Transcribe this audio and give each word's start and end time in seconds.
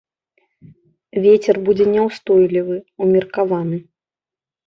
Вецер 1.25 1.55
будзе 1.67 1.85
няўстойлівы, 1.95 2.77
умеркаваны. 3.09 3.77